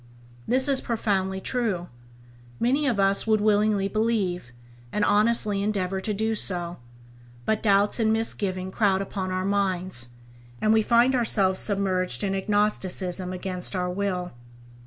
[0.47, 1.87] This is profoundly true;
[2.59, 4.51] many of us would willingly believe,
[4.91, 6.77] and honestly endeavour to do so;
[7.45, 10.09] but doubts and misgivings crowd upon our minds,
[10.59, 14.31] and we find ourselves submerged in Agnosticism against our will.